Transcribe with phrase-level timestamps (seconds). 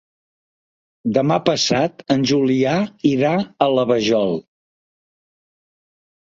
[1.17, 2.75] Demà passat en Julià
[3.11, 3.35] irà
[3.69, 4.37] a la Vajol.